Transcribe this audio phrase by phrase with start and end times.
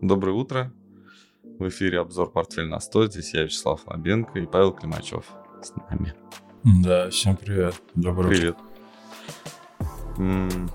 [0.00, 0.72] Доброе утро.
[1.58, 3.10] В эфире обзор «Портфель на 100».
[3.10, 5.26] Здесь я, Вячеслав Лобенко и Павел Климачев
[5.62, 6.14] с нами.
[6.82, 7.74] Да, всем привет.
[7.94, 8.56] Доброе Привет.
[10.16, 10.70] М,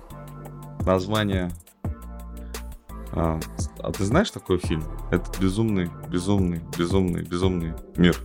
[0.86, 1.52] Название...
[3.14, 3.40] А,
[3.80, 4.83] а ты знаешь такой фильм?
[5.10, 8.15] Это «Безумный, безумный, безумный, безумный мир».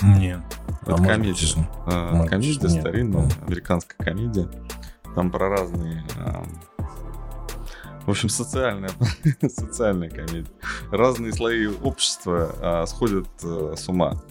[0.00, 0.18] утро.
[0.20, 0.40] Нет.
[0.82, 1.56] Это может комедия.
[1.56, 1.66] быть.
[1.86, 4.48] А, комедия старинная, американская комедия.
[5.14, 6.04] Там про разные...
[8.06, 8.90] в общем, социальная,
[9.48, 10.50] социальная комедия.
[10.90, 14.22] Разные слои общества а, сходят а, с ума.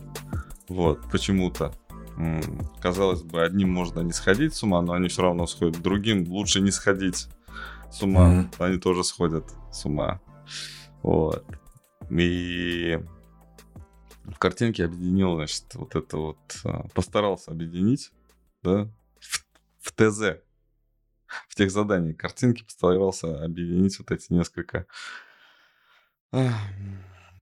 [0.68, 1.74] Вот, почему-то.
[2.18, 2.42] М,
[2.80, 5.82] Казалось бы, одним можно не сходить с ума, но они все равно сходят.
[5.82, 7.28] Другим лучше не сходить
[7.92, 8.28] с ума.
[8.28, 8.52] Мгм.
[8.60, 10.22] Они тоже сходят с ума.
[11.02, 11.44] Вот.
[12.10, 13.00] И
[14.26, 18.12] в картинке объединил, значит, вот это вот, а, постарался объединить,
[18.62, 18.88] да,
[19.20, 19.46] в,
[19.80, 20.40] в ТЗ,
[21.48, 24.86] в тех заданиях картинки постарался объединить вот эти несколько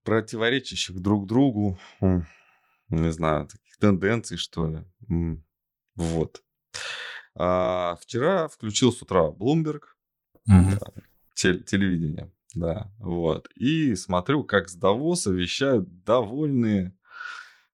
[0.04, 1.80] противоречащих друг другу,
[2.90, 5.42] не знаю, таких тенденций, что ли.
[5.96, 6.44] Вот.
[7.36, 9.84] А вчера включил с утра Bloomberg,
[10.46, 10.80] Мгм.
[11.34, 13.50] тел- телевидение, да, вот.
[13.56, 16.94] И смотрю, как с Давоса вещают довольные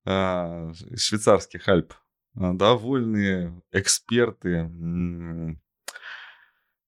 [0.06, 1.94] а, швейцарских Альп,
[2.34, 4.64] довольные эксперты,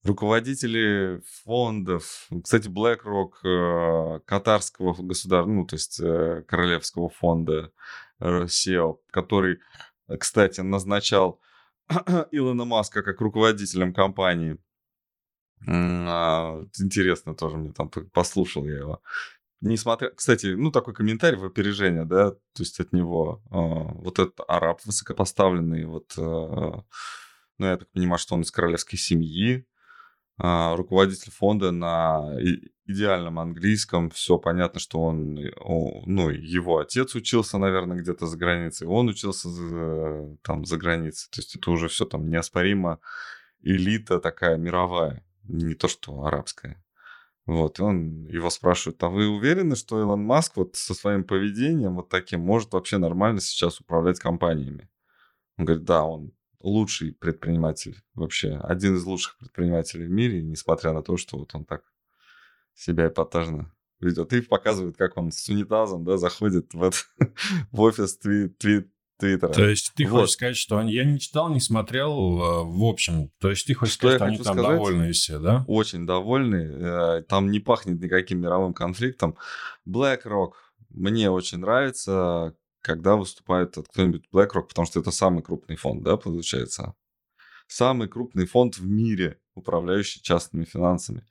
[0.04, 2.28] руководители фондов.
[2.44, 7.72] Кстати, BlackRock, э, катарского государства, ну, то есть э, королевского фонда
[8.20, 9.60] SEO, который,
[10.08, 11.42] э, кстати, назначал
[12.32, 14.58] Илона Маска как руководителем компании.
[15.68, 19.02] А, Интересно тоже мне там послушал я его.
[19.62, 24.40] Несмотря, кстати, ну такой комментарий в опережение, да, то есть от него а, вот этот
[24.48, 26.86] араб высокопоставленный, вот, ну
[27.60, 29.68] я так понимаю, что он из королевской семьи,
[30.40, 32.38] руководитель фонда на
[32.86, 35.52] идеальном английском, все понятно, что он, э,
[36.06, 41.40] ну его отец учился, наверное, где-то за границей, он учился за- там за границей, то
[41.40, 43.00] есть это уже все там неоспоримо
[43.62, 46.84] элита такая мировая, не то что арабская.
[47.46, 51.96] Вот, и он его спрашивает, а вы уверены, что Илон Маск вот со своим поведением
[51.96, 54.88] вот таким может вообще нормально сейчас управлять компаниями?
[55.58, 61.02] Он говорит, да, он лучший предприниматель вообще, один из лучших предпринимателей в мире, несмотря на
[61.02, 61.84] то, что вот он так
[62.74, 64.32] себя эпатажно ведет.
[64.34, 67.08] И показывает, как он с унитазом, да, заходит в, этот-
[67.72, 69.52] в офис тви- тви- Твиттера.
[69.52, 70.22] То есть ты Вот.
[70.22, 70.94] хочешь сказать, что они...
[70.94, 72.12] Я не читал, не смотрел,
[72.42, 73.32] э, в общем.
[73.42, 74.78] То есть ты хочешь Что сказать, что они там сказать?
[74.78, 75.66] довольные все, да?
[75.68, 76.56] очень довольны.
[76.56, 79.36] э, Там не пахнет никаким мировым конфликтом.
[79.86, 80.52] BlackRock
[80.92, 86.96] мне очень нравится, когда выступает кто-нибудь BlackRock, потому что это самый крупный фонд, да, получается?
[87.68, 91.26] Самый крупный фонд в мире, управляющий частными финансами.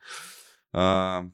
[0.72, 1.30] А,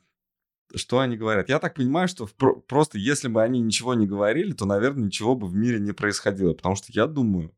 [0.75, 1.49] Что они говорят?
[1.49, 5.37] Я так понимаю, что про- просто если бы они ничего не говорили, то, наверное, ничего
[5.37, 6.55] бы в мире не происходило.
[6.55, 7.55] Потому что я думаю,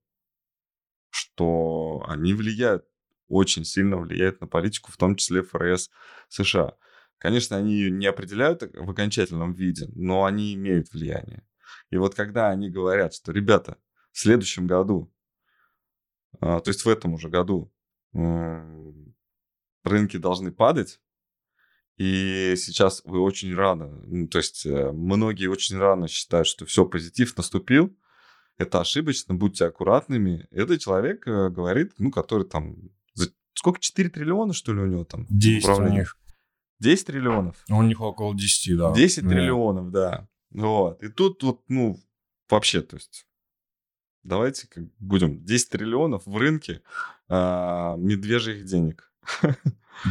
[1.10, 2.84] что они влияют,
[3.28, 5.90] очень сильно влияют на политику, в том числе ФРС
[6.28, 6.76] США.
[7.18, 11.46] Конечно, они ее не определяют в окончательном виде, но они имеют влияние.
[11.90, 13.78] И вот когда они говорят, что, ребята,
[14.12, 15.12] в следующем году,
[16.40, 17.72] а, то есть в этом уже году,
[18.14, 19.14] м,
[19.84, 21.00] рынки должны падать,
[21.96, 26.84] и сейчас вы очень рано, ну, то есть э, многие очень рано считают, что все,
[26.84, 27.96] позитив наступил,
[28.58, 30.46] это ошибочно, будьте аккуратными.
[30.50, 32.76] Это человек э, говорит, ну, который там...
[33.54, 33.80] Сколько?
[33.80, 35.26] 4 триллиона, что ли, у него там?
[35.30, 36.18] 10 у них.
[36.80, 37.56] 10 триллионов?
[37.70, 38.92] У них около 10, да.
[38.94, 39.28] 10 Да.
[39.30, 40.28] триллионов, да.
[40.56, 41.02] Вот.
[41.02, 42.00] И тут вот, ну,
[42.48, 43.26] вообще, то есть...
[44.22, 46.82] Давайте как будем 10 триллионов в рынке
[47.28, 49.12] а, медвежьих денег.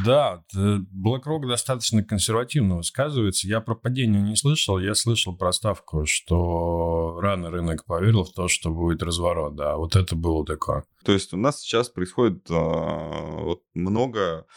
[0.04, 3.48] Да, BlackRock достаточно консервативно высказывается.
[3.48, 4.80] Я про падение не слышал.
[4.80, 9.56] Я слышал про ставку, что рано рынок поверил в то, что будет разворот.
[9.56, 10.86] Да, вот это было такое.
[11.04, 14.48] То есть у нас сейчас происходит а, вот много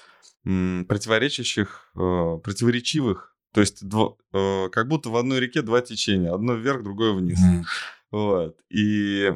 [0.47, 6.32] м, противоречащих, а, противоречивых, то есть дво- а, как будто в одной реке два течения,
[6.32, 7.38] одно вверх, другое вниз.
[7.40, 7.64] Мгм.
[8.11, 8.61] Вот.
[8.70, 9.34] И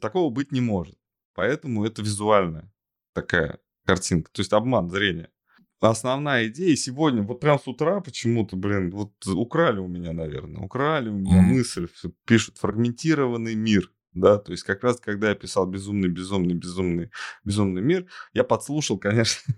[0.00, 0.96] такого быть не может.
[1.34, 2.72] Поэтому это визуальная
[3.14, 5.30] такая картинка, то есть обман зрения.
[5.80, 11.08] Основная идея сегодня, вот прям с утра почему-то, блин, вот украли у меня, наверное, украли
[11.08, 11.52] у меня Мгм.
[11.52, 11.88] мысль,
[12.24, 17.10] пишут фрагментированный мир, да, то есть как раз когда я писал безумный, безумный, безумный,
[17.44, 19.54] безумный мир, я подслушал, конечно,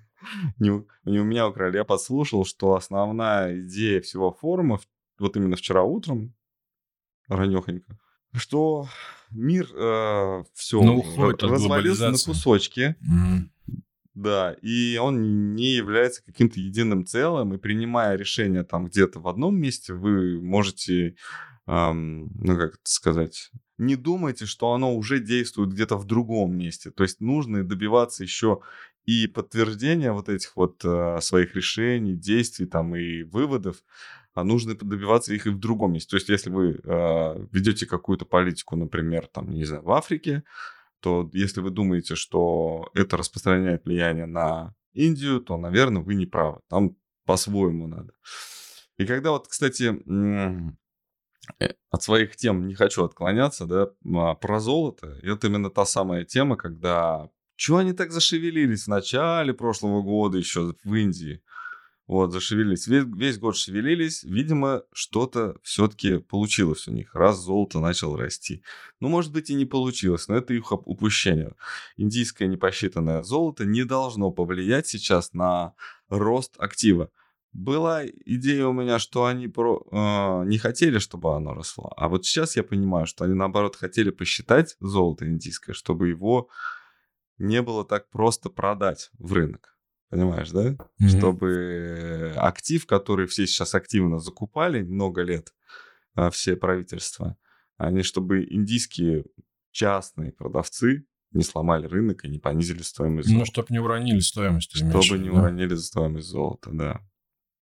[0.58, 4.80] не, у- не у меня украли, я подслушал, что основная идея всего форума,
[5.18, 6.34] вот именно вчера утром,
[7.28, 7.98] ранехонько,
[8.34, 8.86] что
[9.30, 9.66] мир
[10.54, 11.02] все Ну,
[11.40, 13.50] развалился на кусочки, Мгм.
[14.14, 19.56] Да, и он не является каким-то единым целым, и принимая решение там где-то в одном
[19.56, 21.14] месте, вы можете,
[21.66, 26.90] эм, ну как это сказать, не думайте, что оно уже действует где-то в другом месте.
[26.90, 28.60] То есть нужно добиваться еще
[29.04, 33.82] и подтверждения вот этих вот э, своих решений, действий там и выводов,
[34.34, 36.10] а нужно добиваться их и в другом месте.
[36.10, 40.44] То есть если вы э, ведете какую-то политику, например, там, не знаю, в Африке,
[41.00, 46.60] то если вы думаете, что это распространяет влияние на Индию, то, наверное, вы не правы.
[46.68, 48.12] Там по-своему надо.
[48.98, 49.98] И когда вот, кстати,
[51.58, 56.24] э, от своих тем не хочу отклоняться, да, а про золото, это именно та самая
[56.24, 57.30] тема, когда
[57.60, 61.42] чего они так зашевелились в начале прошлого года еще в Индии?
[62.06, 62.86] Вот, зашевелились.
[62.86, 64.24] Весь, весь год шевелились.
[64.24, 68.62] Видимо, что-то все-таки получилось у них, раз золото начало расти.
[68.98, 71.52] Ну, может быть, и не получилось, но это их упущение.
[71.98, 75.74] Индийское непосчитанное золото не должно повлиять сейчас на
[76.08, 77.10] рост актива.
[77.52, 81.92] Была идея у меня, что они про, э, не хотели, чтобы оно росло.
[81.94, 86.48] А вот сейчас я понимаю, что они, наоборот, хотели посчитать золото индийское, чтобы его
[87.40, 89.76] не было так просто продать в рынок.
[90.10, 90.72] Понимаешь, да?
[90.72, 91.18] Mm-hmm.
[91.18, 95.54] Чтобы актив, который все сейчас активно закупали много лет,
[96.14, 97.36] а, все правительства,
[97.76, 99.24] они, чтобы индийские
[99.70, 103.46] частные продавцы не сломали рынок и не понизили стоимость ну, золота.
[103.46, 104.76] Ну, чтобы не уронили стоимость.
[104.76, 105.36] Чтобы не да?
[105.36, 107.00] уронили стоимость золота, да.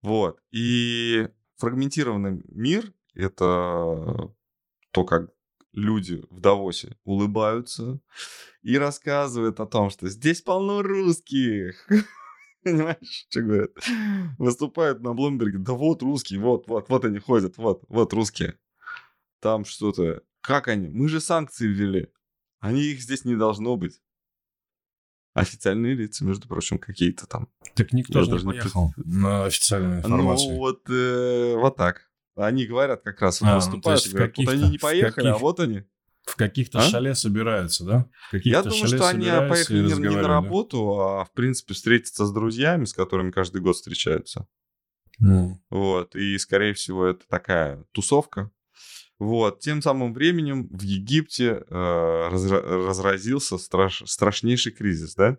[0.02, 0.40] Вот.
[0.50, 1.28] И
[1.58, 4.34] фрагментированный мир— это
[4.90, 5.30] то, как
[5.72, 8.00] люди в Давосе улыбаются
[8.62, 11.88] и рассказывают о том, что здесь полно русских.
[12.62, 13.70] Понимаешь, что говорят?
[14.38, 18.58] Выступают на Блумберге, да вот русские, вот, вот, вот они ходят, вот, вот русские.
[19.40, 20.22] Там что-то.
[20.40, 20.88] Как они?
[20.88, 22.08] Мы же санкции ввели.
[22.60, 24.00] Они их здесь не должно быть.
[25.34, 27.48] Официальные лица, между прочим, какие-то там.
[27.74, 29.12] Так никто же не поехал не...
[29.18, 30.50] на официальную ну информацию.
[30.50, 32.11] Ну, вот, э, вот так.
[32.34, 35.32] Они говорят как раз, а, выступают, ну, говорят, вот они не поехали, каких...
[35.32, 35.84] а вот они.
[36.24, 36.82] В каких-то а?
[36.82, 38.06] шале собираются, да?
[38.32, 42.84] Я думаю, что они поехали не, не на работу, а в принципе встретиться с друзьями,
[42.84, 44.46] с которыми каждый год встречаются.
[45.22, 45.54] Mm.
[45.70, 48.50] Вот, и скорее всего это такая тусовка.
[49.18, 55.38] Вот, тем самым временем в Египте э, разра- разразился страш- страшнейший кризис, да?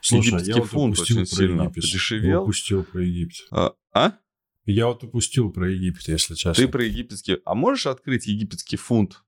[0.00, 2.28] Слушай, Египетский я вот фунт очень сильно подешевел.
[2.28, 3.46] Я упустил про Египет.
[3.50, 3.74] А?
[3.92, 4.18] а?
[4.66, 6.64] Я вот упустил про Египет, если честно.
[6.64, 7.38] Ты про египетский...
[7.44, 9.22] А можешь открыть египетский фунт?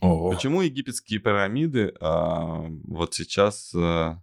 [0.00, 0.32] Ого.
[0.32, 4.22] Почему египетские пирамиды а, вот сейчас а,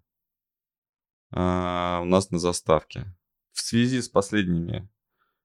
[1.32, 3.16] а, у нас на заставке?
[3.54, 4.90] В связи с последними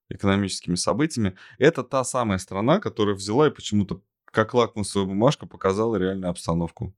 [0.09, 1.37] экономическими событиями.
[1.59, 6.95] Это та самая страна, которая взяла и почему-то как лакмусовая бумажка показала реальную обстановку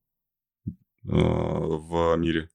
[0.66, 0.72] э,
[1.04, 2.48] в мире.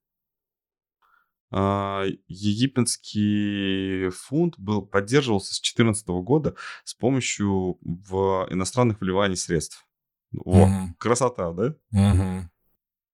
[1.56, 9.86] А, египетский фунт был, поддерживался с 2014 года с помощью в иностранных вливаний средств.
[10.32, 10.96] Во, угу.
[10.98, 11.76] красота, да?
[11.92, 12.50] Угу.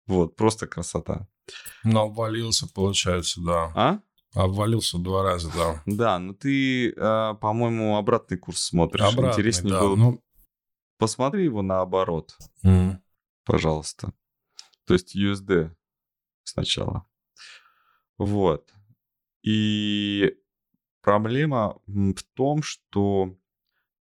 [0.05, 1.27] Вот, просто красота.
[1.83, 3.71] Но обвалился, получается, да.
[3.75, 3.99] А?
[4.35, 5.81] Обвалился два раза, да.
[5.87, 9.01] Да, но ты, а, по-моему, обратный курс смотришь.
[9.01, 9.95] Обратный, Интереснее да, было.
[9.95, 10.23] Ну...
[10.99, 12.99] Посмотри его наоборот, mm.
[13.45, 14.13] пожалуйста.
[14.85, 15.71] То есть USD
[16.43, 17.07] сначала.
[18.17, 18.73] Вот.
[19.43, 20.35] И
[21.01, 23.37] проблема в том, что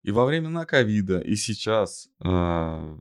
[0.03, 2.97] и во времена ковида, и сейчас, э,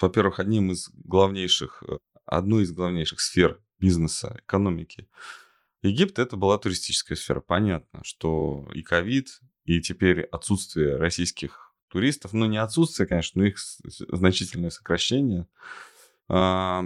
[0.00, 5.08] во-первых, одним из главнейших, э, одной из главнейших сфер бизнеса, экономики
[5.82, 7.40] Египет это была туристическая сфера.
[7.40, 13.58] Понятно, что и ковид, и теперь отсутствие российских туристов, ну не отсутствие, конечно, но их
[13.58, 15.46] значительное сокращение
[16.28, 16.82] э,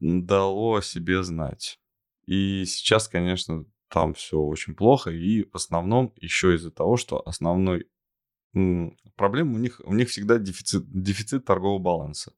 [0.00, 1.78] дало себе знать.
[2.26, 7.88] И сейчас, конечно, там все очень плохо, и в основном еще из-за того, что основной
[9.16, 12.32] проблема у них, у них всегда дефицит, дефицит торгового баланса.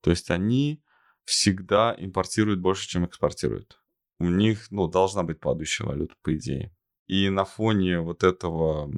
[0.00, 0.82] То есть они
[1.24, 3.80] всегда импортируют больше, чем экспортируют.
[4.18, 6.74] У них, ну, должна быть падающая валюта, по идее.
[7.06, 8.90] И на фоне вот этого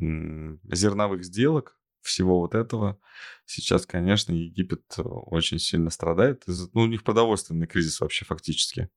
[0.73, 2.99] зерновых сделок, всего вот этого,
[3.45, 6.45] сейчас, конечно, Египет э, очень сильно страдает.
[6.47, 8.89] Ну, у них продовольственный кризис вообще фактически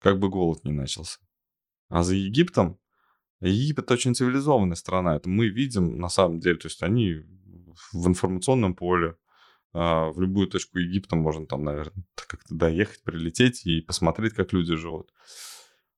[0.00, 1.18] как бы голод не начался.
[1.88, 2.78] А за Египтом,
[3.40, 7.22] Египет очень цивилизованная страна, это мы видим на самом деле, то есть они
[7.92, 9.16] в информационном поле,
[9.72, 14.74] а, в любую точку Египта можно там, наверное, как-то доехать, прилететь и посмотреть, как люди
[14.74, 15.12] живут.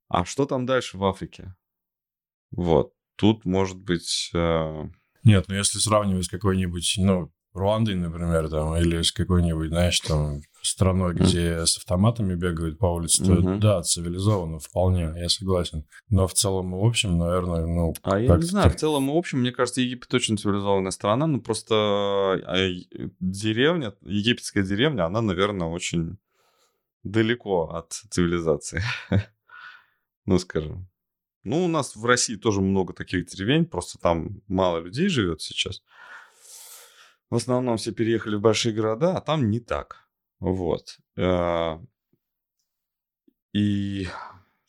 [0.09, 1.55] А что там дальше в Африке?
[2.51, 4.31] Вот, тут может быть...
[4.35, 4.89] Э,
[5.23, 10.41] Нет, ну если сравнивать с какой-нибудь, ну, Руандой, например, там, или с какой-нибудь, знаешь, там,
[10.63, 15.85] страной, где с автоматами бегают по улице, то да, цивилизованно, вполне, я согласен.
[16.09, 17.95] Но в целом и в общем, наверное, ну...
[18.03, 21.27] А я не знаю, в целом и в общем, мне кажется, Египет очень цивилизованная страна,
[21.27, 22.69] но просто а,
[23.19, 26.19] деревня, египетская деревня, она, наверное, очень
[27.03, 28.83] далеко от цивилизации.
[30.27, 30.89] Ну, скажем.
[31.43, 35.83] Ну, у нас в России тоже много таких деревень, просто там мало людей живет сейчас.
[37.31, 40.09] В основном все переехали в большие города, а там не так.
[40.41, 40.99] Вот.
[41.17, 41.79] Э,
[43.53, 44.07] И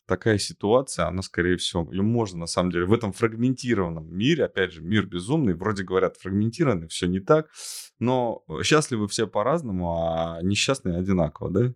[0.06, 4.72] такая ситуация, она, скорее всего, ее можно, на самом деле, в этом фрагментированном мире, опять
[4.72, 7.48] же, мир безумный, вроде говорят, фрагментированный, все не так,
[7.98, 11.74] но счастливы все по-разному, а несчастные одинаково, да?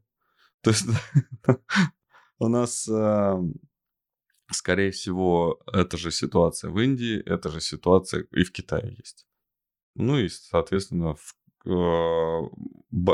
[0.62, 0.86] То есть
[2.38, 3.36] у нас, э,
[4.50, 9.26] скорее всего, эта же ситуация в Индии, эта же ситуация и в Китае есть.
[9.96, 11.16] Ну и, соответственно,
[11.64, 11.70] э,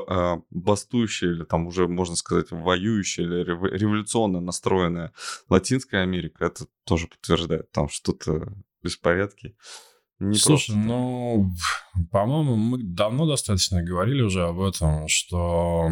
[0.08, 5.12] а, бастующая или там уже, можно сказать, воюющая или рев- революционно настроенная
[5.48, 7.70] Латинская Америка, это тоже подтверждает.
[7.72, 9.56] Там что-то беспорядки.
[10.18, 10.86] Не Слушай, просто.
[10.86, 11.50] ну,
[12.10, 15.90] по-моему, мы давно достаточно говорили уже об этом, что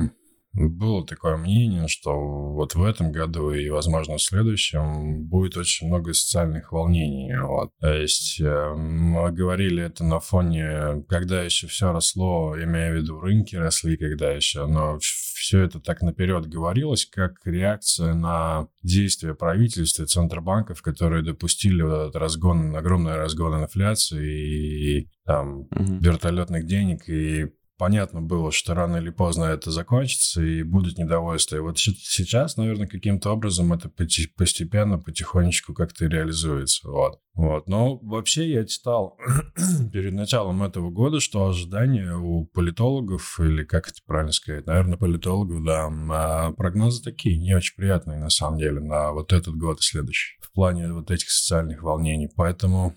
[0.53, 6.13] было такое мнение, что вот в этом году и, возможно, в следующем будет очень много
[6.13, 7.37] социальных волнений.
[7.41, 7.71] Вот.
[7.81, 13.21] То есть э, мы говорили это на фоне, когда еще все росло, имея в виду
[13.21, 20.03] рынки росли, когда еще, но все это так наперед говорилось, как реакция на действия правительства
[20.03, 26.01] и центробанков, которые допустили вот этот разгон, огромный разгон инфляции и там Мгм.
[26.01, 31.57] вертолетных денег, и понятно было, что рано или поздно это закончится, и будет недовольство.
[31.57, 36.87] И вот сейчас, наверное, каким-то образом это постепенно, потихонечку как-то реализуется.
[36.87, 37.21] Вот.
[37.33, 37.69] Вот.
[37.69, 39.17] Но вообще я читал
[39.95, 45.65] перед началом этого года, что ожидания у политологов, или как это правильно сказать, наверное, политологов,
[45.65, 49.83] да, а, прогнозы такие, не очень приятные на самом деле, на вот этот год и
[49.83, 52.29] следующий, в плане вот этих социальных волнений.
[52.37, 52.95] Поэтому,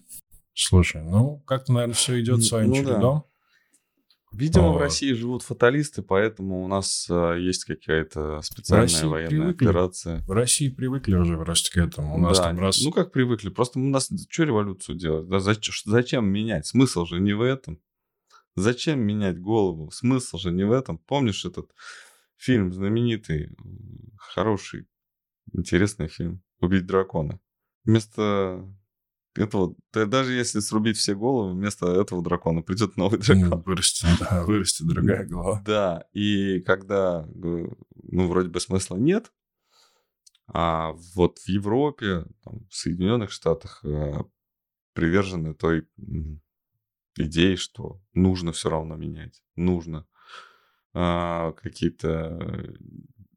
[0.54, 3.24] слушай, ну, как-то, наверное, все идет Ну своим да.
[4.34, 4.82] Видимо, в Вот.
[4.82, 9.66] России живут фаталисты, поэтому у нас э, есть какая-то специальная России военная привыкли.
[9.68, 10.20] операция.
[10.26, 12.16] В России привыкли уже просто к этому.
[12.16, 12.82] У нас Да, там раз...
[12.84, 13.50] Ну, как привыкли.
[13.50, 15.28] Просто у нас что революцию делать?
[15.28, 16.66] Да зач- зачем менять?
[16.66, 17.80] Смысл же не в этом.
[18.56, 19.92] Зачем менять голову?
[19.92, 20.98] Смысл же не в этом.
[20.98, 21.72] Помнишь этот
[22.36, 23.50] фильм знаменитый,
[24.18, 24.88] хороший,
[25.54, 27.40] интересный фильм «Убить дракона»?
[27.86, 28.68] Вместо
[29.36, 33.62] этого, да даже если срубить все головы, вместо этого дракона придет новый дракон.
[33.66, 35.62] вырастет, да, вырастет другая голова.
[35.66, 39.32] Да, и когда, ну, вроде бы смысла нет,
[40.48, 44.24] а вот в Европе, там, в Соединенных Штатах э,
[44.94, 45.88] привержены той
[47.18, 50.06] идее, что нужно все равно менять, нужно
[50.96, 52.76] А, какие-то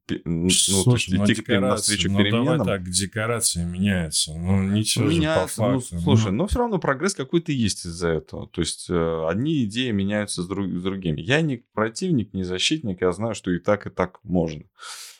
[0.08, 2.66] ну, то есть Слушай, ну, идти к декорации, навстречу ну, давай переменам.
[2.66, 4.32] так, декорации меняются.
[4.34, 5.98] Ну, ничего же Меняется, по ну, факту.
[6.00, 6.38] слушай, ну.
[6.38, 8.48] но все равно прогресс какой-то есть из-за этого.
[8.48, 11.20] То есть э, одни идеи меняются с, друг- с другими.
[11.20, 14.62] Я не противник, не защитник, я знаю, что и так, и так можно.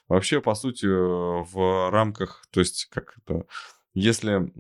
[0.09, 3.47] Вообще, по сути, в рамках, то есть, как это,
[3.93, 4.53] если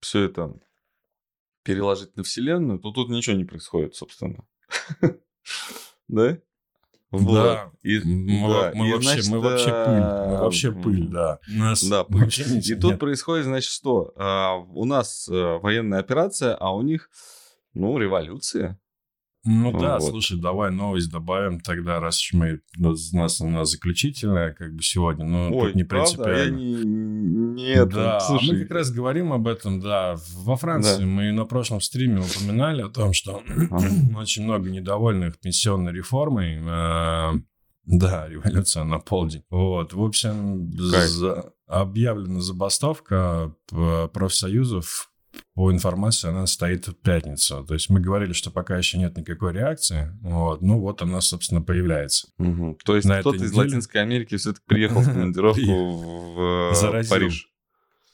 [0.00, 0.54] все это
[1.62, 4.44] переложить на Вселенную, то тут ничего не происходит, собственно.
[6.08, 6.38] Да?
[7.12, 7.70] Да.
[7.82, 10.00] И, Мы, да, мы и, вообще, значит, мы вообще пыль.
[10.00, 11.38] Мы э, вообще пыль, да.
[11.48, 12.22] Нас да, пыль.
[12.22, 13.00] вообще И ничего тут нет.
[13.00, 14.12] происходит, значит, что?
[14.16, 17.10] А, у нас э, военная операция, а у них,
[17.74, 18.78] ну, революция.
[19.44, 20.10] Ну да, Вот.
[20.10, 25.24] слушай, давай новость добавим тогда, раз уж мы, у нас она заключительная, как бы сегодня,
[25.24, 26.24] но Ой, тут не правда?
[26.24, 26.56] А Я принципиально.
[26.58, 28.52] не, не это, да, а слушай.
[28.52, 30.14] мы как раз говорим об этом, да.
[30.34, 31.06] Во Франции Да.
[31.06, 33.42] мы на прошлом стриме упоминали о том, что
[34.16, 36.58] очень много недовольных пенсионной реформой.
[36.64, 37.32] Э,
[37.84, 39.42] Да, революция на полдень.
[39.50, 43.54] Вот, в общем, за- объявлена забастовка
[44.12, 45.10] профсоюзов.
[45.54, 47.64] По информации, она стоит в пятницу.
[47.66, 50.16] То есть мы говорили, что пока еще нет никакой реакции.
[50.22, 52.28] Вот, ну вот она, собственно, появляется.
[52.38, 52.76] Мгм.
[52.84, 57.04] То есть кто-то этой из неделе- Латинской Америки все-таки приехал в командировку в э.
[57.08, 57.48] Париж.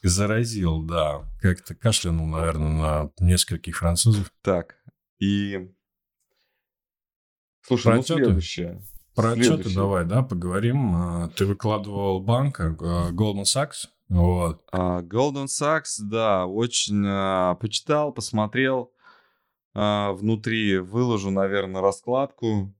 [0.03, 1.29] Заразил, да.
[1.41, 4.33] Как-то кашлянул, наверное, на нескольких французов.
[4.43, 4.77] Так,
[5.19, 5.71] и...
[7.63, 8.25] Слушай, Про ну отчеты?
[8.25, 8.83] следующее.
[9.15, 10.95] Про отчеты давай, да, поговорим.
[10.95, 13.89] А, Ты выкладывал банка э, Goldman Sachs.
[14.09, 14.63] Вот.
[14.73, 18.93] А, Golden Sachs, да, очень а, почитал, посмотрел.
[19.75, 22.75] А, внутри выложу, наверное, раскладку.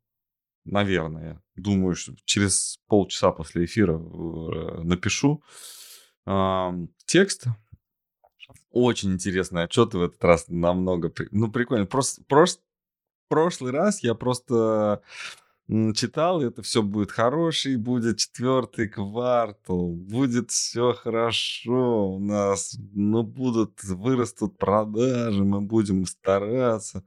[0.65, 1.43] Наверное.
[1.57, 5.43] Думаю, что через полчаса после эфира э, напишу.
[7.07, 7.47] Текст.
[8.71, 11.11] Очень интересный отчет в этот раз намного.
[11.31, 11.87] Ну, прикольно.
[11.87, 12.63] Просто, просто
[13.29, 15.03] прошлый раз я просто
[15.95, 23.83] читал, это все будет хороший, будет четвертый квартал, будет все хорошо у нас, ну, будут,
[23.85, 27.05] вырастут продажи, мы будем стараться.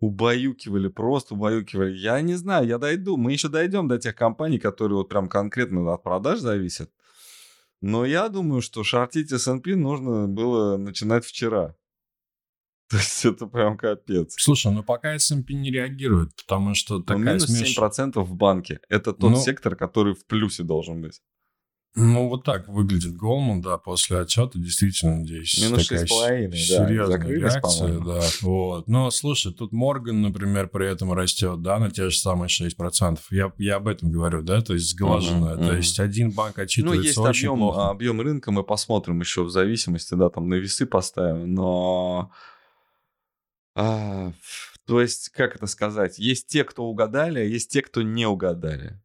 [0.00, 1.92] Убаюкивали, просто убаюкивали.
[1.92, 3.16] Я не знаю, я дойду.
[3.16, 6.90] Мы еще дойдем до тех компаний, которые вот прям конкретно от продаж зависят.
[7.80, 11.76] Но я думаю, что шортить S&P нужно было начинать вчера.
[12.92, 14.34] То есть это прям капец.
[14.36, 17.78] Слушай, ну пока S&P не реагирует, потому что ну, такая ну, минус смеш...
[17.78, 18.80] 7% в банке.
[18.90, 21.22] Это тот ну, сектор, который в плюсе должен быть.
[21.94, 27.28] Ну, вот так выглядит Голман, да, после отчета, действительно, здесь Минус такая 6,5, да, серьезная
[27.28, 28.88] реакция, да, вот.
[28.88, 33.18] Но, слушай, тут Морган, например, при этом растет, да, на те же самые 6%.
[33.30, 35.54] Я, я об этом говорю, да, то есть сглаженное.
[35.54, 35.68] Uh-huh, uh-huh.
[35.68, 37.88] То есть один банк отчитывается Ну, есть очень объем, плохо.
[37.88, 42.30] объем рынка, мы посмотрим еще в зависимости, да, там на весы поставим, но
[43.74, 44.32] а,
[44.86, 49.00] то есть, как это сказать, есть те, кто угадали, а есть те, кто не угадали.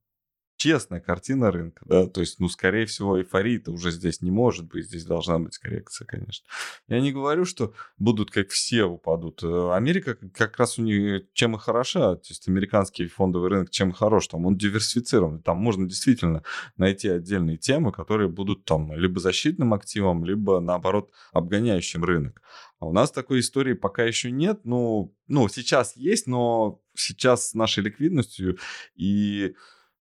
[0.58, 4.88] Честная картина рынка, да, то есть, ну, скорее всего, эйфории-то уже здесь не может быть,
[4.88, 6.48] здесь должна быть коррекция, конечно.
[6.88, 9.44] Я не говорю, что будут как все упадут.
[9.44, 13.92] Э, Америка как раз у них чем и хороша, то есть американский фондовый рынок чем
[13.92, 16.42] хорош, там он диверсифицирован, там можно действительно
[16.76, 22.42] найти отдельные темы, которые будут там либо защитным активом, либо наоборот обгоняющим рынок.
[22.80, 24.62] А у нас такой истории пока еще нет.
[24.64, 28.58] Ну, ну, сейчас есть, но сейчас с нашей ликвидностью
[28.96, 29.56] и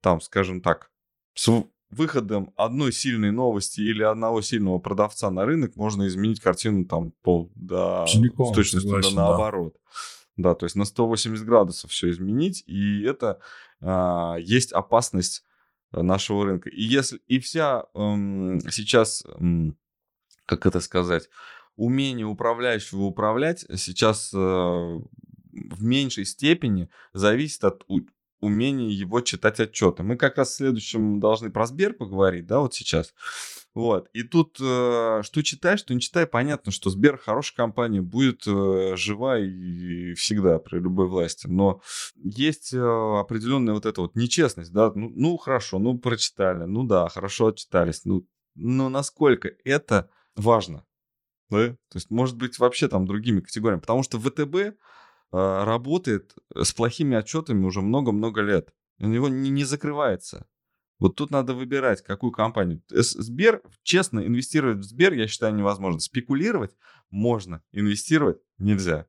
[0.00, 0.90] там, скажем так,
[1.34, 1.48] с
[1.90, 7.52] выходом одной сильной новости или одного сильного продавца на рынок можно изменить картину там пол
[7.54, 9.76] до Целиком, с точностью согласен, до наоборот.
[10.36, 10.50] Да.
[10.50, 13.40] да, то есть на 180 градусов все изменить, и это
[13.82, 15.44] а, есть опасность
[15.92, 16.70] нашего рынка.
[16.70, 19.76] И если и вся эм, сейчас, эм,
[20.46, 21.28] как это сказать,
[21.76, 27.84] умение управляющего управлять сейчас э, в меньшей степени зависит от
[28.40, 30.02] умения его читать отчеты.
[30.02, 33.14] Мы как раз в следующем должны про Сбер поговорить, да, вот сейчас.
[33.74, 34.08] Вот.
[34.12, 38.96] И тут, э, что читаешь, что не читай, понятно, что Сбер хорошая компания, будет э,
[38.96, 41.46] жива и всегда при любой власти.
[41.46, 41.80] Но
[42.16, 47.08] есть э, определенная вот эта вот нечестность, да, ну, ну хорошо, ну прочитали, ну да,
[47.08, 50.84] хорошо отчитались, ну, но насколько это важно?
[51.52, 51.68] Да?
[51.68, 53.80] То есть, может быть, вообще там другими категориями.
[53.80, 54.74] Потому что ВТБ э,
[55.30, 58.72] работает с плохими отчетами уже много-много лет.
[58.98, 60.46] У него не, не закрывается.
[60.98, 62.82] Вот тут надо выбирать, какую компанию.
[62.88, 66.00] Сбер, честно, инвестировать в Сбер, я считаю, невозможно.
[66.00, 66.74] Спекулировать
[67.10, 69.06] можно, инвестировать нельзя.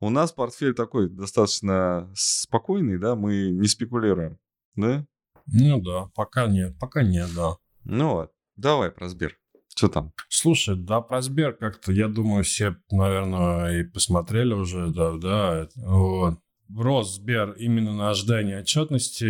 [0.00, 4.38] У нас портфель такой достаточно спокойный, да, мы не спекулируем,
[4.74, 5.06] да?
[5.46, 7.56] Ну да, пока нет, пока нет, да.
[7.84, 9.38] Ну вот, давай про Сбер.
[9.76, 10.12] Что там?
[10.28, 15.68] Слушай, да, про Сбер как-то, я думаю, все, наверное, и посмотрели уже, да, да.
[15.76, 16.38] Вот.
[16.74, 19.24] Рос Сбер именно на ожидании отчетности.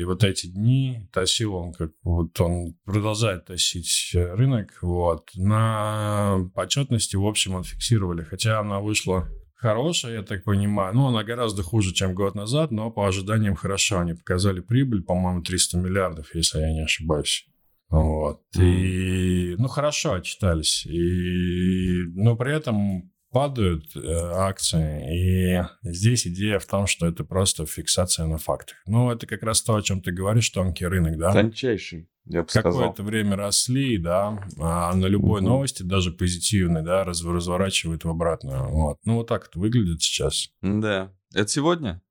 [0.00, 4.78] И вот эти дни тащил он, как вот он продолжает тащить рынок.
[4.80, 5.30] Вот.
[5.34, 8.22] На отчетности, в общем, он фиксировали.
[8.22, 10.94] Хотя она вышла хорошая, я так понимаю.
[10.94, 14.00] Ну, она гораздо хуже, чем год назад, но по ожиданиям хорошо.
[14.00, 17.46] Они показали прибыль, по-моему, 300 миллиардов, если я не ошибаюсь.
[17.90, 18.42] Вот.
[18.56, 20.86] И, ну, хорошо отчитались.
[20.86, 25.58] И, но при этом падают э, акции.
[25.58, 28.76] И здесь идея в том, что это просто фиксация на фактах.
[28.86, 31.32] Ну, это как раз то, о чем ты говоришь, тонкий рынок, да?
[31.32, 35.44] Тончайший, я бы Какое-то время росли, да, а на любой mm-hmm.
[35.44, 38.68] новости, даже позитивной, да, раз, разворачивают в обратную.
[38.68, 38.98] Вот.
[39.04, 40.48] Ну, вот так это выглядит сейчас.
[40.62, 41.12] Да.
[41.32, 42.02] Это сегодня?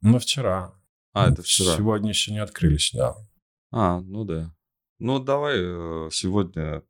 [0.00, 0.74] Ну, вчера.
[1.12, 1.76] А, это вчера.
[1.76, 3.14] Сегодня еще не открылись, да.
[3.70, 4.54] А, ну да.
[4.98, 6.82] Ну, давай э, сегодня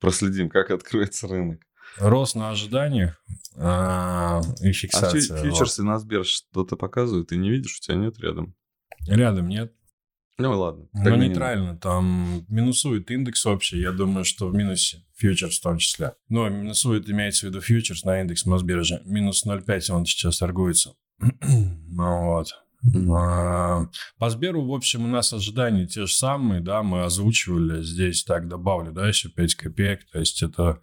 [0.00, 1.60] проследим, как откроется рынок.
[1.98, 3.22] Рост на ожиданиях
[3.56, 5.36] а, и фиксация.
[5.36, 8.54] А фьючерсы на Сбер что-то показывают, ты не видишь, у тебя нет рядом?
[9.06, 9.74] Рядом нет.
[10.38, 10.88] Ну ладно.
[10.94, 16.14] Ну нейтрально, там минусует индекс общий, я думаю, что в минусе фьючерс в том числе.
[16.28, 19.02] Но минусует, имеется в виду фьючерс на индекс Мосбиржи.
[19.04, 20.94] Минус 0,5 он сейчас торгуется.
[21.18, 22.54] ну вот.
[23.12, 23.86] А,
[24.18, 28.48] по Сберу, в общем, у нас ожидания те же самые, да, мы озвучивали, здесь так
[28.48, 30.80] добавлю, да, еще 5 копеек, то есть это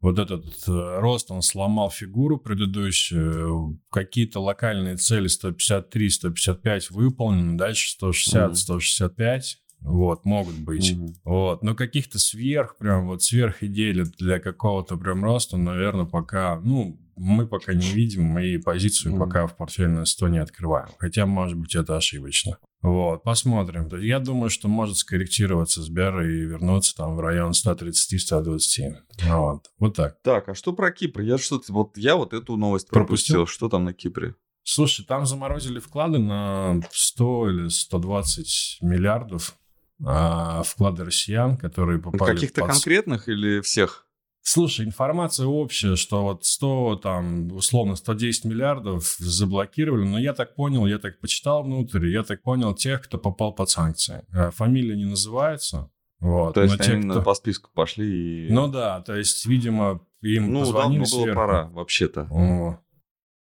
[0.00, 9.40] вот этот э, рост, он сломал фигуру предыдущую, какие-то локальные цели 153-155 выполнены, дальше 160-165,
[9.80, 10.92] вот, могут быть.
[10.92, 11.14] Mm-hmm.
[11.24, 11.62] Вот.
[11.62, 16.99] Но каких-то сверх, прям вот сверх идей для, для какого-то прям роста, наверное, пока, ну,
[17.20, 19.18] мы пока не видим, и позицию mm-hmm.
[19.18, 20.88] пока в портфеле на 100 не открываем.
[20.98, 22.58] Хотя, может быть, это ошибочно.
[22.80, 23.88] Вот, посмотрим.
[24.00, 28.94] Я думаю, что может скорректироваться Сбер и вернуться там в район 130-120.
[29.24, 30.22] Вот, вот так.
[30.22, 31.20] Так, а что про Кипр?
[31.20, 33.34] Я что-то вот я вот эту новость пропустил.
[33.34, 33.54] пропустил.
[33.54, 34.34] Что там на Кипре?
[34.62, 39.56] Слушай, там заморозили вклады на 100 или 120 миллиардов
[40.02, 42.34] а, вклады россиян, которые попали...
[42.34, 42.70] Каких-то под...
[42.70, 44.06] конкретных или всех?
[44.42, 50.86] Слушай, информация общая, что вот 100, там, условно, 110 миллиардов заблокировали, но я так понял,
[50.86, 54.24] я так почитал внутрь, я так понял тех, кто попал под санкции.
[54.32, 55.90] Э, фамилия не называется.
[56.20, 57.22] Вот, то есть но они те, кто...
[57.22, 58.52] по списку пошли и...
[58.52, 61.34] Ну да, то есть, видимо, им ну, давно было сверху.
[61.34, 62.28] пора, вообще-то.
[62.30, 62.78] О.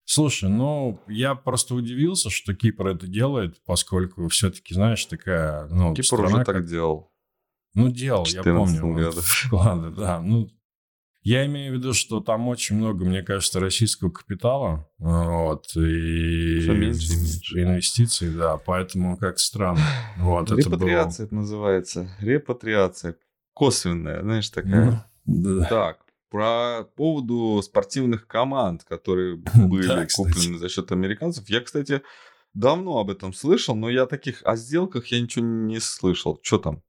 [0.04, 5.66] Слушай, ну, я просто удивился, что Кипр это делает, поскольку все-таки, знаешь, такая...
[5.66, 7.10] Ну, Кипр страна, уже так делал.
[7.74, 8.94] Ну, делал, я помню.
[8.94, 10.20] Вот, вклады, да.
[10.20, 10.48] Ну,
[11.28, 16.72] я имею в виду, что там очень много, мне кажется, российского капитала, вот, и Все
[16.72, 17.62] меньше и меньше.
[17.62, 19.80] инвестиций, да, поэтому как странно.
[20.18, 21.26] Вот, Репатриация это, было...
[21.26, 22.16] это называется.
[22.20, 23.16] Репатриация.
[23.54, 25.04] Косвенная, знаешь, такая.
[25.24, 25.64] Ну, да.
[25.64, 25.98] Так,
[26.30, 31.48] про поводу спортивных команд, которые были да, куплены за счет американцев.
[31.48, 32.02] Я, кстати,
[32.54, 36.38] давно об этом слышал, но я таких о сделках я ничего не слышал.
[36.44, 36.82] Что там?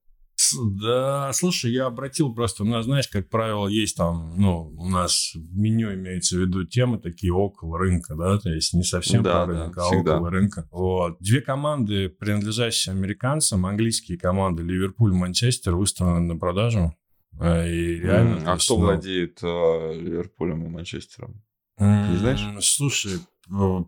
[0.81, 5.31] Да, слушай, я обратил просто, у нас, знаешь, как правило, есть там, ну, у нас
[5.33, 9.45] в меню имеется в виду темы такие около рынка, да, то есть не совсем да,
[9.45, 10.15] про рынок, да, а всегда.
[10.15, 10.67] около рынка.
[10.71, 11.17] Вот.
[11.19, 16.95] Две команды, принадлежащие американцам, английские команды Ливерпуль, Манчестер, выставлены на продажу.
[17.39, 18.35] Э, и реально...
[18.35, 18.85] Mm, а есть, кто ну...
[18.85, 21.43] владеет э, Ливерпулем и Манчестером?
[21.79, 22.65] Не знаешь?
[22.65, 23.19] Слушай,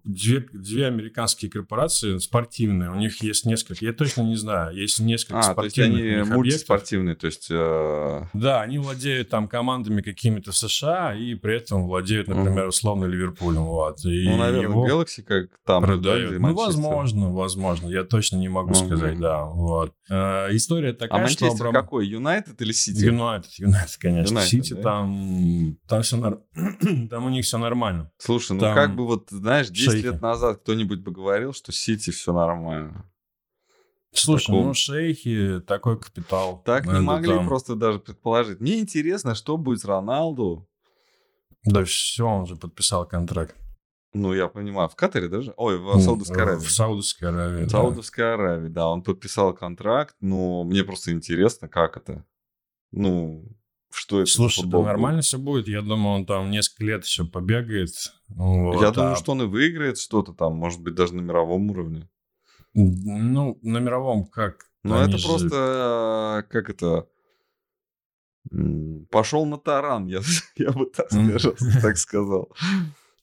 [0.03, 5.39] две, две американские корпорации спортивные, у них есть несколько, я точно не знаю, есть несколько
[5.39, 7.47] а, спортивных то есть они мультиспортивные, то есть...
[7.49, 8.25] Э...
[8.33, 13.63] Да, они владеют там командами какими-то в США и при этом владеют, например, условно Ливерпулем,
[13.63, 14.03] вот.
[14.05, 15.83] И ну, наверное, LA Galaxy как там.
[15.83, 16.33] Продают.
[16.33, 18.85] Да, ну, возможно, возможно, я точно не могу uh-huh.
[18.85, 19.93] сказать, да, вот.
[20.09, 21.45] Э, история такая, а что...
[21.45, 21.83] Манчестер Абрам...
[21.83, 23.05] какой, Юнайтед или Сити?
[23.05, 24.41] Юнайтед, Юнайтед, конечно.
[24.41, 24.81] Сити да?
[24.81, 26.17] там, там все,
[27.09, 28.11] там у них все нормально.
[28.17, 28.75] Слушай, ну там...
[28.75, 30.05] как бы вот знаешь, 10 шейхи.
[30.05, 33.05] лет назад кто-нибудь бы говорил, что Сити все нормально.
[34.11, 34.65] Слушай, таком...
[34.65, 36.61] ну шейхи, такой капитал.
[36.65, 37.47] Так не могли там...
[37.47, 38.59] просто даже предположить.
[38.59, 40.67] Мне интересно, что будет с Роналду.
[41.63, 43.55] Да все, он же подписал контракт.
[44.13, 45.53] Ну, я понимаю, в Катаре даже?
[45.55, 46.63] Ой, в Саудовской Аравии.
[46.63, 48.33] В Саудовской Аравии, В Саудовской да.
[48.33, 48.87] Аравии, да.
[48.87, 52.25] Он подписал контракт, но мне просто интересно, как это.
[52.91, 53.45] Ну,
[53.91, 55.67] что это Слушай, да нормально все будет.
[55.67, 57.89] Я думаю, он там несколько лет еще побегает.
[58.29, 58.91] Вот, Я а...
[58.91, 62.07] думаю, что он и выиграет что-то там, может быть, даже на мировом уровне.
[62.73, 64.65] Ну, на мировом как?
[64.83, 65.27] Ну, это же...
[65.27, 67.07] просто, как это,
[69.09, 70.21] пошел на таран, я,
[70.55, 71.09] я бы так,
[71.81, 72.51] так сказал.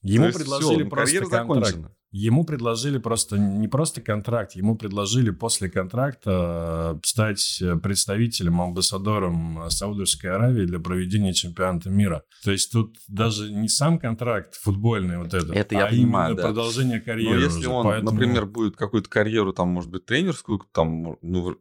[0.03, 1.31] Ему предложили все, просто контракт.
[1.31, 1.96] Закончена.
[2.13, 10.31] Ему предложили просто не просто контракт, ему предложили после контракта э, стать представителем, амбассадором Саудовской
[10.31, 12.23] Аравии для проведения чемпионата мира.
[12.45, 16.43] То есть тут даже не сам контракт футбольный вот этот, Это я а понимаю, именно
[16.43, 16.49] да.
[16.49, 17.37] продолжение карьеры.
[17.37, 18.13] Но если уже, он, поэтому...
[18.13, 21.57] например, будет какую-то карьеру, там, может быть, тренерскую, там, ну,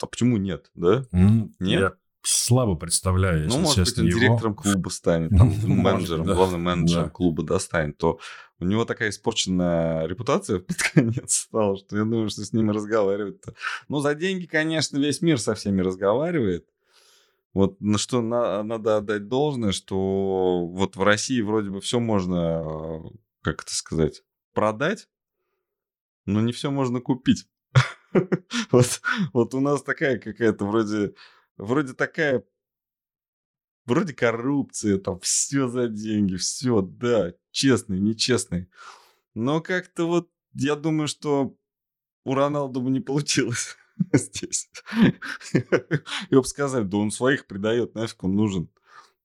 [0.00, 1.04] а почему нет, да?
[1.12, 1.80] Mm, нет?
[1.80, 1.92] Я
[2.30, 4.28] слабо представляю, если Ну, может честно, быть, он его.
[4.28, 6.34] директором клуба станет, там, менеджером, да.
[6.34, 7.10] главным менеджером Да.
[7.10, 8.18] клуба достанет, то
[8.60, 13.54] у него такая испорченная репутация под конец стала, что я думаю, что с ним разговаривать-то.
[13.88, 16.66] Ну, за деньги, конечно, весь мир со всеми разговаривает.
[17.54, 22.62] Вот на что на- надо отдать должное, что вот в России вроде бы все можно,
[22.64, 23.08] э,
[23.42, 25.08] как это сказать, продать,
[26.26, 27.46] но не все можно купить.
[28.70, 29.00] Вот,
[29.32, 31.14] вот у нас такая какая-то вроде,
[31.58, 32.44] вроде такая,
[33.84, 38.70] вроде коррупция, там все за деньги, все, да, честный, нечестный.
[39.34, 41.56] Но как-то вот я думаю, что
[42.24, 43.76] у Роналду бы не получилось
[44.12, 44.70] здесь.
[46.30, 48.70] Его бы сказали, да он своих предает, нафиг он нужен.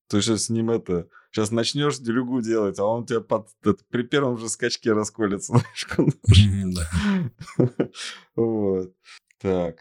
[0.08, 1.08] То есть с ним это...
[1.32, 5.54] Сейчас начнешь делюгу делать, а он тебя под, это, при первом же скачке расколется.
[5.54, 6.76] нафиг он нужен.
[8.36, 8.94] Вот.
[9.40, 9.80] Так.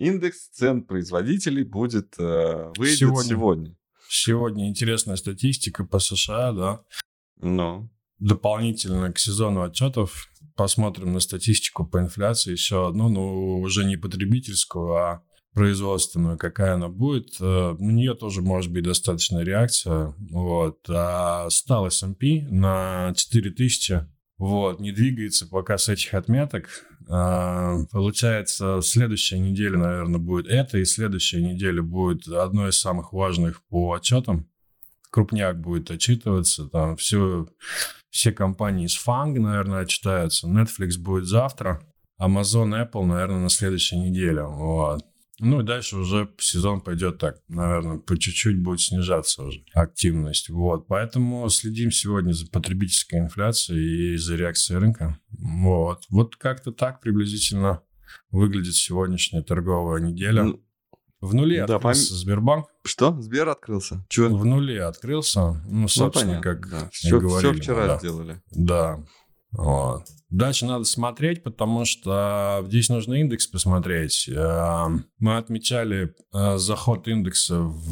[0.00, 3.28] Индекс цен производителей будет э, выйдет Сегодня.
[3.28, 3.76] сегодня.
[4.08, 6.80] Сегодня интересная статистика по США, да.
[7.36, 13.96] Ну, Дополнительно к сезону отчетов посмотрим на статистику по инфляции еще одну, но уже не
[13.96, 17.36] потребительскую, а производственную, какая она будет.
[17.38, 20.14] Э, На нее тоже может быть достаточная реакция.
[20.30, 20.78] Вот.
[20.88, 24.06] А стал S&P на 4000
[24.40, 26.86] вот, не двигается пока с этих отметок.
[27.10, 33.62] А, Получается, следующая неделя, наверное, будет это, и следующая неделя будет одной из самых важных
[33.64, 34.48] по отчетам.
[35.10, 37.48] Крупняк будет отчитываться, там все,
[38.08, 40.48] все компании из Фанг, наверное, отчитаются.
[40.48, 41.82] Netflix будет завтра.
[42.18, 44.44] Amazon, Apple, наверное, на следующей неделе.
[44.44, 45.04] Вот.
[45.42, 50.50] Ну и дальше уже сезон пойдет так, наверное, по чуть-чуть будет снижаться уже активность.
[50.50, 55.18] Вот, поэтому следим сегодня за потребительской инфляцией и за реакцией рынка.
[55.30, 57.80] Вот, вот как-то так приблизительно
[58.30, 60.44] выглядит сегодняшняя торговая неделя.
[60.44, 60.60] Ну,
[61.22, 62.18] в нуле да, открылся пом...
[62.18, 62.66] Сбербанк.
[62.84, 63.20] Что?
[63.20, 64.04] Сбер открылся?
[64.08, 64.36] Чего?
[64.36, 65.40] В нуле открылся.
[65.40, 66.88] Ну, ну собственно, ну, как да.
[66.92, 67.52] все, говорили.
[67.52, 67.98] Все вчера да.
[67.98, 68.42] сделали.
[68.50, 69.04] Да.
[69.52, 70.04] Вот.
[70.30, 74.28] Дальше надо смотреть, потому что здесь нужно индекс посмотреть.
[74.28, 74.86] Э,
[75.18, 77.84] мы отмечали э, заход индекса в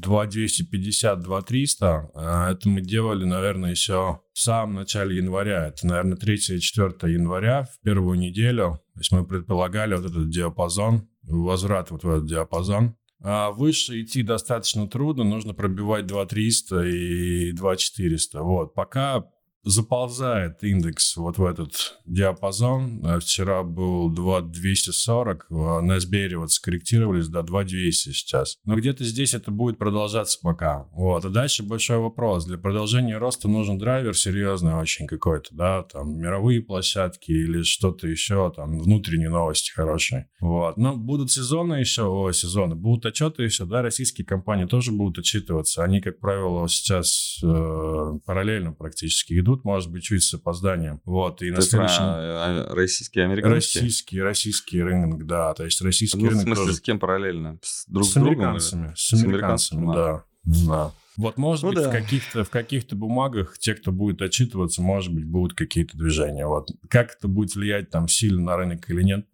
[0.00, 2.10] 2250-2300.
[2.14, 5.66] Э, это мы делали, наверное, еще в самом начале января.
[5.68, 8.78] Это, наверное, 3 и 4 января, в первую неделю.
[8.94, 12.94] То есть мы предполагали вот этот диапазон, возврат вот в этот диапазон.
[13.24, 18.40] А выше идти достаточно трудно, нужно пробивать 2300 и 2400.
[18.42, 19.24] Вот, пока
[19.64, 23.04] заползает индекс вот в этот диапазон.
[23.04, 28.56] Э, вчера был 2240, а на Сбере вот скорректировались до 2200 сейчас.
[28.64, 30.88] Но где-то здесь это будет продолжаться пока.
[30.92, 31.24] Вот.
[31.24, 32.46] А дальше большой вопрос.
[32.46, 38.52] Для продолжения роста нужен драйвер серьезный очень какой-то, да, там мировые площадки или что-то еще,
[38.54, 40.28] там внутренние новости хорошие.
[40.40, 40.76] Вот.
[40.76, 45.84] Но будут сезоны еще, о, сезоны, будут отчеты еще, да, российские компании тоже будут отчитываться.
[45.84, 51.00] Они, как правило, сейчас э, параллельно практически идут идут, может быть, чуть с опозданием.
[51.04, 52.02] Вот, и Ты на следующем...
[52.02, 53.80] А, российский, американский?
[53.80, 55.54] Российский, российский рынок, да.
[55.54, 56.76] То есть российский ну, рынок в смысле, тоже...
[56.76, 57.58] с кем параллельно?
[57.62, 58.80] С, друг с, с американцами.
[58.80, 60.24] Другом, с американцами, да.
[60.44, 60.92] да.
[61.16, 61.88] Вот, может ну, быть, да.
[61.88, 66.46] в, каких-то, в каких-то бумагах те, кто будет отчитываться, может быть, будут какие-то движения.
[66.46, 66.70] Вот.
[66.88, 69.26] Как это будет влиять там сильно на рынок или нет,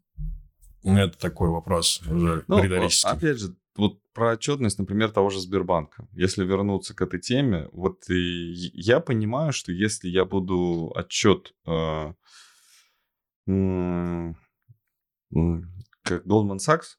[0.85, 3.09] это такой вопрос уже ну, риторический.
[3.09, 6.09] Опять же, вот про отчетность, например, того же Сбербанка.
[6.12, 12.12] Если вернуться к этой теме, вот и я понимаю, что если я буду отчет э,
[13.47, 14.33] э,
[16.03, 16.97] как Goldman Sachs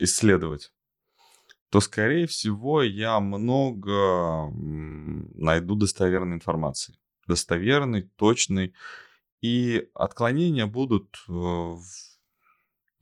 [0.00, 0.72] исследовать,
[1.68, 6.96] то, скорее всего, я много найду достоверной информации.
[7.26, 8.72] Достоверной, точной.
[9.42, 11.82] И отклонения будут э, в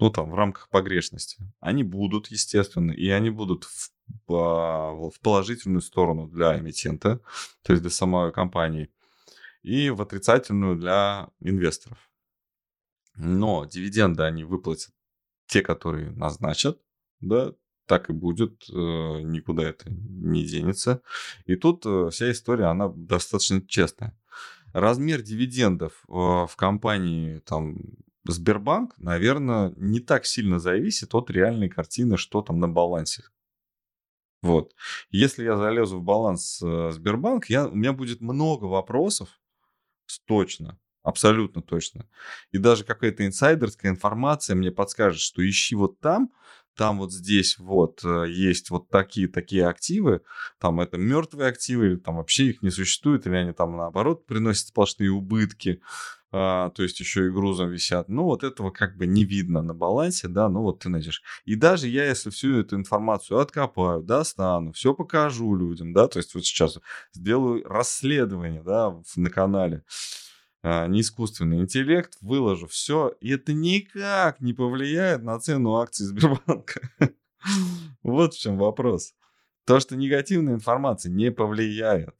[0.02, 1.36] ну, там, в рамках погрешности.
[1.60, 3.92] Они будут, естественно, и они будут в,
[4.26, 7.20] в положительную сторону для эмитента,
[7.62, 8.90] то есть для самой компании,
[9.62, 12.10] и в отрицательную для инвесторов.
[13.14, 14.92] Но дивиденды они выплатят
[15.46, 16.80] те, которые назначат,
[17.20, 17.52] да,
[17.86, 21.00] так и будет, э, никуда это не денется.
[21.44, 24.18] И тут э, вся история, она достаточно честная.
[24.72, 27.76] Размер дивидендов э, в компании там
[28.24, 33.24] Сбербанк, наверное, не так сильно зависит от реальной картины, что там на балансе.
[34.42, 34.74] Вот.
[35.10, 39.28] Если я залезу в баланс э, Сбербанк, я, у меня будет много вопросов,
[40.26, 42.08] точно, абсолютно точно.
[42.50, 46.32] И даже какая-то инсайдерская информация мне подскажет, что ищи вот там,
[46.76, 50.22] там вот здесь вот э, есть вот такие такие активы,
[50.58, 54.68] там это мертвые активы, или там вообще их не существует, или они там наоборот приносят
[54.68, 55.82] сплошные убытки
[56.32, 58.08] а, то есть еще и грузом висят.
[58.08, 61.22] Ну, вот этого как бы не видно на балансе, да, ну вот ты найдешь.
[61.44, 66.34] И даже я, если всю эту информацию откопаю, достану, все покажу людям, да, то есть
[66.34, 66.78] вот сейчас
[67.12, 69.84] сделаю расследование, да, на канале,
[70.62, 76.80] а, не искусственный интеллект, выложу все, и это никак не повлияет на цену акций Сбербанка.
[78.04, 79.14] Вот в чем вопрос.
[79.64, 82.14] То, что негативная информация не повлияет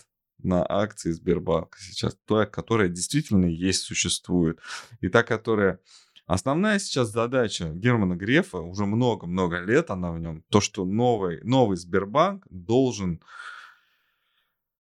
[0.44, 4.61] на акции Сбербанка сейчас, та, которая действительно есть, существует,
[5.00, 5.81] и та, которая...
[6.26, 11.76] Основная сейчас задача Германа Грефа, уже много-много лет она в нем, то, что новый, новый
[11.76, 13.20] Сбербанк должен...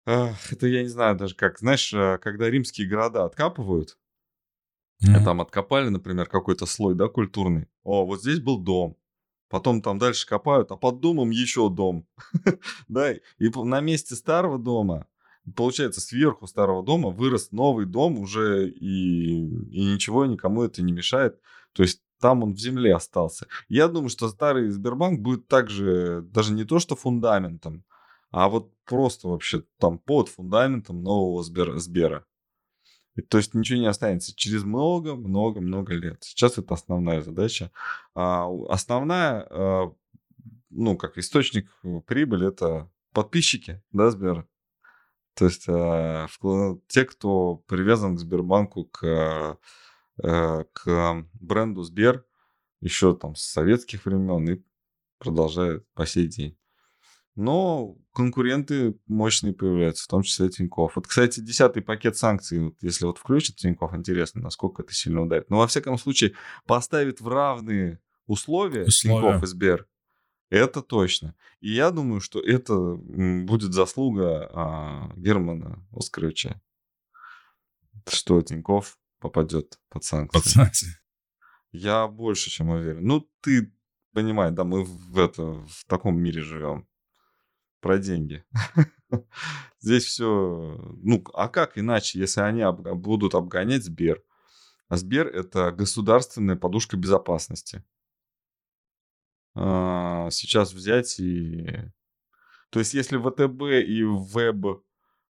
[0.06, 3.98] Это я не знаю даже как, знаешь, э, когда римские города откапывают,
[5.04, 5.24] mm-hmm.
[5.24, 7.67] там откопали, например, какой-то слой, да, культурный.
[7.84, 8.98] О, вот здесь был дом,
[9.50, 12.08] потом там дальше копают, а под домом еще дом.
[12.88, 15.08] да, и на месте старого дома
[15.56, 19.39] получается, сверху старого дома вырос новый дом уже, и,
[19.71, 21.39] и ничего никому это не мешает.
[21.73, 23.47] То есть там он в земле остался.
[23.67, 27.86] Я думаю, что старый Сбербанк будет также, даже не то что фундаментом,
[28.32, 32.25] а вот просто вообще там под фундаментом нового Сбер, Сбера.
[33.15, 36.23] И, то есть ничего не останется через много-много-много лет.
[36.23, 37.71] Сейчас это основная задача.
[38.13, 39.93] А основная, а,
[40.69, 41.69] ну, как источник
[42.06, 44.47] прибыли, это подписчики, да, Сбера.
[45.39, 46.28] То есть э,
[46.89, 49.58] те, кто привязан к Сбербанку, к,
[50.21, 52.25] э, к бренду Сбер,
[52.82, 54.62] еще там с советских времен и
[55.17, 56.58] продолжает по сей день.
[57.36, 60.97] Но конкуренты мощные появляются, в том числе Тиньков.
[60.97, 65.49] Вот, кстати, десятый пакет санкций, вот, если вот включит Тиньков, интересно, насколько это сильно ударит.
[65.49, 66.34] Но, во всяком случае,
[66.65, 69.21] поставит в равные условия, условия.
[69.21, 69.88] Тиньков и Сбер,
[70.50, 71.36] это точно.
[71.60, 76.62] И я думаю, что это будет заслуга а, Германа Оскаровича,
[78.08, 80.40] что Тиньков попадет под санкции.
[80.40, 80.88] Под санкции.
[81.72, 83.06] Я больше чем уверен.
[83.06, 83.72] Ну, ты
[84.14, 86.88] понимаешь, да, мы в, это, в таком мире живем.
[87.80, 88.44] Про деньги.
[89.80, 90.26] Здесь все...
[91.02, 92.64] Ну, а как иначе, если они
[92.96, 94.24] будут обгонять Сбер?
[94.90, 97.84] А Сбер— это государственная подушка безопасности.
[99.56, 101.92] А, сейчас взять и...
[102.70, 104.84] То есть, если ВТБ и Веб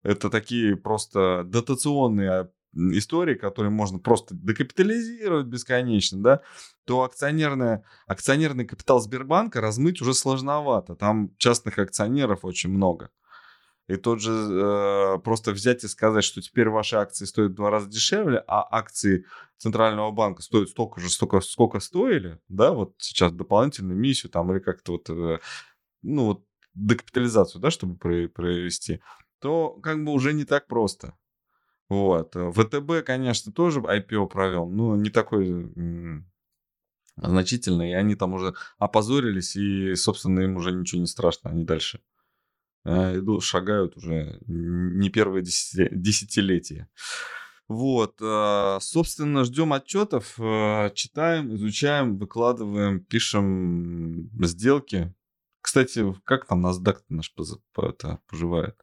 [0.02, 6.40] это такие просто дотационные истории, которые можно просто декапитализировать бесконечно, да,
[6.84, 10.94] то акционерная, акционерный капитал Сбербанка размыть уже сложновато.
[10.94, 13.10] Там частных акционеров очень много.
[13.88, 17.70] И тот же э, просто взять и сказать, что теперь ваши акции стоят в два
[17.70, 19.24] раза дешевле, а акции
[19.56, 24.58] Центрального банка стоят столько же, столько, сколько стоили, да, вот сейчас дополнительную миссию там или
[24.58, 25.38] как-то вот, э,
[26.02, 29.00] ну вот декапитализацию, да, чтобы провести,
[29.40, 31.16] то как бы уже не так просто.
[31.88, 32.34] Вот.
[32.34, 35.72] ВТБ, конечно, тоже IPO провел, но не такой
[37.16, 37.92] значительный.
[37.92, 41.50] И они там уже опозорились, и, собственно, им уже ничего не страшно.
[41.50, 42.02] Они дальше
[42.88, 46.88] идут, шагают уже не первое десятилетие.
[47.68, 55.14] Вот, э, собственно, ждем отчетов, э, читаем, изучаем, выкладываем, пишем сделки.
[55.60, 57.34] Кстати, как там NASDAQ наш
[57.74, 58.80] поживает?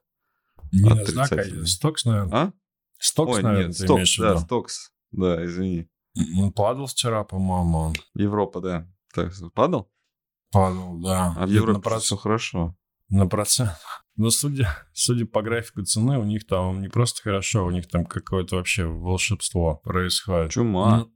[0.72, 2.38] Не NASDAQ, а Стокс, наверное.
[2.38, 2.54] А?
[3.00, 4.92] Стокс, Ой, наверное, нет, Стокс, да, Стокс.
[5.12, 5.90] Да, извини.
[6.38, 7.94] Он падал вчера, по-моему.
[8.14, 8.88] Европа, да.
[9.14, 9.92] Так, падал?
[10.52, 11.34] Падал, да.
[11.38, 12.04] А в Европе проц...
[12.04, 12.76] все хорошо.
[13.10, 13.72] На процент.
[14.16, 18.06] Но судя, судя по графику цены, у них там не просто хорошо, у них там
[18.06, 20.52] какое-то вообще волшебство происходит.
[20.52, 20.98] Чума.
[20.98, 21.12] Ну,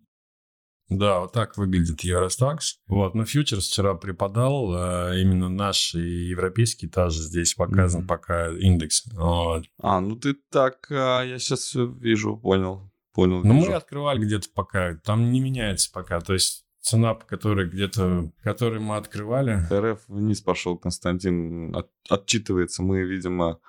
[0.90, 2.80] да, вот так выглядит Евростакс.
[2.88, 8.08] Вот, но фьючерс вчера преподал, а, именно наш и европейский тоже здесь показан mm-hmm.
[8.08, 9.04] пока индекс.
[9.14, 9.66] Вот.
[9.82, 12.92] А, ну ты так, а, я сейчас все вижу, понял.
[13.14, 13.44] Понял.
[13.44, 18.32] Ну, мы открывали где-то пока, там не меняется пока, то есть цена, по которой где-то,
[18.44, 19.62] которой мы открывали.
[19.72, 23.60] РФ вниз пошел, Константин от, отчитывается, мы, видимо,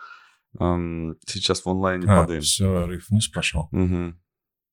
[0.58, 2.42] эм, сейчас в онлайне а, падаем.
[2.42, 3.68] все, РФ вниз пошел.
[3.72, 4.14] Угу.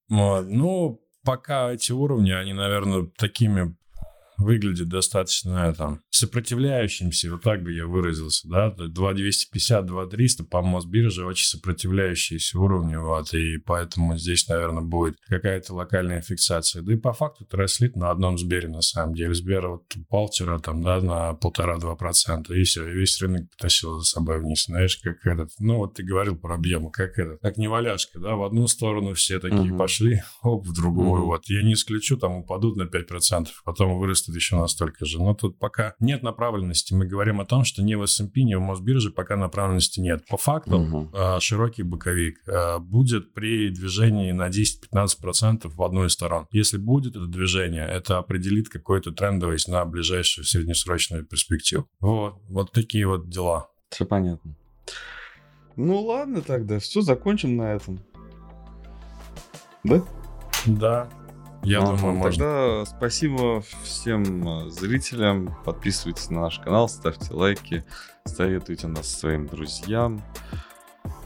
[0.10, 3.76] Вот, ну, пока эти уровни, они, наверное, такими
[4.38, 11.46] выглядит достаточно там сопротивляющимся, вот так бы я выразился, да, 2250, 2300 по Мосбирже очень
[11.46, 16.82] сопротивляющиеся уровни, вот, и поэтому здесь, наверное, будет какая-то локальная фиксация.
[16.82, 19.34] Да и по факту траслит на одном Сбере, на самом деле.
[19.34, 24.00] Сбер вот упал вчера там, да, на полтора-два процента, и все, и весь рынок потащил
[24.00, 27.58] за собой вниз, знаешь, как этот, ну, вот ты говорил про объемы, как это, как
[27.58, 29.78] неваляшка, да, в одну сторону все такие угу.
[29.78, 31.28] пошли, оп, в другую, угу.
[31.28, 31.46] вот.
[31.48, 35.20] Я не исключу, там упадут на 5%, потом вырастут еще настолько же.
[35.20, 36.94] Но тут пока нет направленности.
[36.94, 40.26] Мы говорим о том, что ни в S&P, ни в Мосбирже пока направленности нет.
[40.28, 41.12] По факту угу.
[41.40, 46.48] широкий боковик а, будет при движении на 10-15% в одну из сторон.
[46.52, 51.88] Если будет это движение, это определит какой-то трендовость на ближайшую среднесрочную перспективу.
[52.00, 53.70] Вот, вот такие вот дела.
[53.90, 54.56] Все понятно.
[55.76, 58.00] Ну ладно тогда, все, закончим на этом.
[59.84, 60.04] Да?
[60.66, 61.10] Да.
[61.68, 62.46] Я а, думаю, можно.
[62.46, 65.54] Тогда спасибо всем а, зрителям.
[65.66, 67.84] Подписывайтесь на наш канал, ставьте лайки,
[68.24, 70.24] советуйте нас своим друзьям.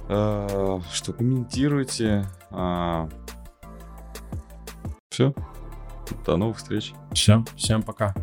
[0.09, 2.25] А, что комментируйте.
[2.49, 3.07] А,
[5.11, 5.35] все.
[6.25, 6.93] До новых встреч.
[7.13, 7.45] Все.
[7.55, 8.15] Всем пока.